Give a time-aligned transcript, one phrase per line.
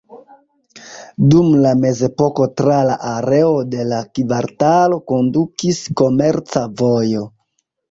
[1.33, 7.27] Dum la mezepoko tra la areo de la kvartalo kondukis komerca vojo.